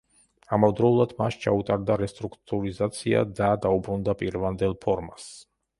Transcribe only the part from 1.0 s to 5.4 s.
მას ჩაუტარდა რესტრუქტურიზაცია და დაუბრუნდა პირვანდელ ფორმას.